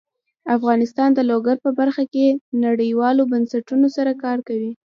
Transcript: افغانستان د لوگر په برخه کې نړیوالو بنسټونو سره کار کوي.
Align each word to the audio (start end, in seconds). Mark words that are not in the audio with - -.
افغانستان 0.57 1.09
د 1.13 1.19
لوگر 1.31 1.55
په 1.65 1.69
برخه 1.79 2.03
کې 2.13 2.25
نړیوالو 2.65 3.23
بنسټونو 3.31 3.87
سره 3.95 4.11
کار 4.23 4.37
کوي. 4.47 4.71